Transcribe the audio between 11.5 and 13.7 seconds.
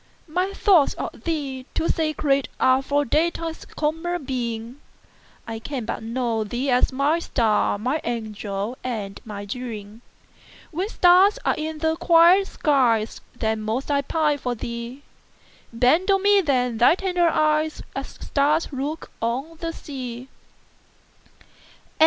in the quiet skies, Then